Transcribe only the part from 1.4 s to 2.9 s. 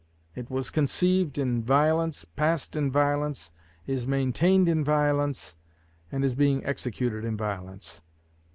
violence, passed in